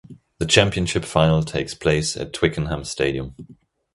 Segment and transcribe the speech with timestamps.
[0.39, 3.35] The Championship final takes place at Twickenham Stadium.